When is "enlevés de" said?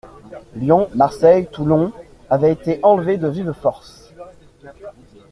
2.81-3.27